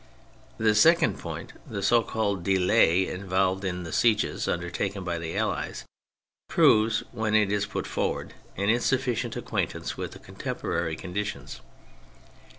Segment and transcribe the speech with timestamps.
[0.57, 5.37] The second point, the so called *' delay" involved in the sieges undertaken by the
[5.37, 5.85] Allies,
[6.49, 11.61] proves, when it is put forward, an insufficient acquaintance with contemporary conditions.